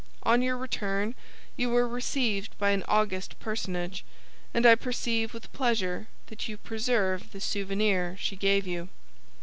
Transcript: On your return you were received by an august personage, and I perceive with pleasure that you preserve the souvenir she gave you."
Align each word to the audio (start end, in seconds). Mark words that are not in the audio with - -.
On 0.23 0.41
your 0.41 0.57
return 0.57 1.13
you 1.55 1.69
were 1.69 1.87
received 1.87 2.57
by 2.57 2.71
an 2.71 2.83
august 2.87 3.39
personage, 3.39 4.03
and 4.51 4.65
I 4.65 4.73
perceive 4.73 5.31
with 5.31 5.53
pleasure 5.53 6.07
that 6.25 6.47
you 6.47 6.57
preserve 6.57 7.31
the 7.31 7.39
souvenir 7.39 8.15
she 8.19 8.35
gave 8.35 8.65
you." 8.65 8.89